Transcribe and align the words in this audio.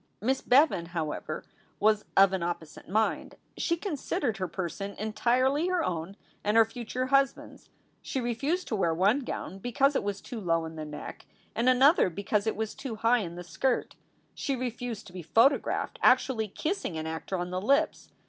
Miss 0.19 0.41
Bevan, 0.41 0.87
however, 0.97 1.43
was 1.79 2.05
of 2.17 2.33
an 2.33 2.41
opposite 2.41 2.89
mind. 2.89 3.35
She 3.55 3.77
considered 3.77 4.37
her 4.37 4.47
person 4.47 4.95
entirely 4.95 5.67
her 5.67 5.83
own 5.85 6.17
and 6.43 6.57
her 6.57 6.65
future 6.65 7.05
hus 7.05 7.33
band 7.33 7.53
s. 7.53 7.69
She 8.01 8.19
refused 8.19 8.67
to 8.69 8.75
wear 8.75 8.95
one 8.95 9.19
gown 9.19 9.59
because 9.59 9.95
it 9.95 10.01
was 10.03 10.19
too 10.19 10.39
low 10.41 10.65
in 10.65 10.75
the 10.75 10.85
neck, 10.85 11.27
and 11.53 11.69
another 11.69 12.09
because 12.09 12.47
it 12.47 12.55
was 12.55 12.73
too 12.73 12.95
high 12.95 13.19
in 13.19 13.35
the 13.35 13.43
skirt. 13.43 13.95
She 14.33 14.55
refused 14.55 15.05
to 15.05 15.13
be 15.13 15.21
photographed 15.21 15.99
actually 16.01 16.47
kissing 16.47 16.97
an 16.97 17.05
actor 17.05 17.37
on 17.37 17.51
the 17.51 17.61
lips. 17.61 18.09